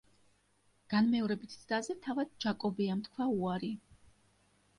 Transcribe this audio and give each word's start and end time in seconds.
განმეორებით 0.93 1.53
ცდაზე 1.63 1.97
თავად 2.07 2.33
ჯაკობიამ 2.47 3.05
თქვა 3.11 3.29
უარი. 3.37 3.71